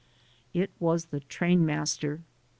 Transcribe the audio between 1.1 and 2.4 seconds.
train master.